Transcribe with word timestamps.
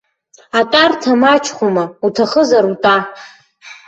Атәарҭа 0.59 1.13
мачхәума, 1.21 1.83
уҭахызар 2.05 2.65
утәа! 2.71 2.95